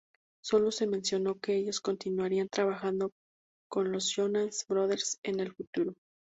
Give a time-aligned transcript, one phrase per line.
[0.43, 3.11] Sólo se mencionó que ellos continuarían trabajando
[3.69, 5.93] con los Jonas Brothers en el futuro.